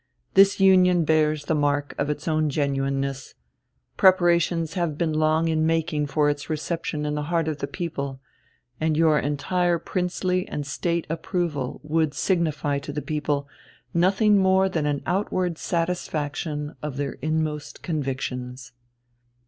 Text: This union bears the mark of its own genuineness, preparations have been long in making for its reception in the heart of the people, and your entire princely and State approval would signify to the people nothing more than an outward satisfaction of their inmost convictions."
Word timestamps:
This 0.33 0.59
union 0.59 1.05
bears 1.05 1.45
the 1.45 1.53
mark 1.53 1.93
of 1.99 2.09
its 2.09 2.27
own 2.27 2.49
genuineness, 2.49 3.35
preparations 3.97 4.73
have 4.73 4.97
been 4.97 5.13
long 5.13 5.47
in 5.47 5.63
making 5.63 6.07
for 6.07 6.27
its 6.27 6.49
reception 6.49 7.05
in 7.05 7.13
the 7.13 7.21
heart 7.29 7.47
of 7.47 7.59
the 7.59 7.67
people, 7.67 8.19
and 8.79 8.97
your 8.97 9.19
entire 9.19 9.77
princely 9.77 10.47
and 10.47 10.65
State 10.65 11.05
approval 11.07 11.81
would 11.83 12.15
signify 12.15 12.79
to 12.79 12.91
the 12.91 13.03
people 13.03 13.47
nothing 13.93 14.39
more 14.39 14.67
than 14.67 14.87
an 14.87 15.03
outward 15.05 15.59
satisfaction 15.59 16.75
of 16.81 16.97
their 16.97 17.19
inmost 17.21 17.83
convictions." 17.83 18.71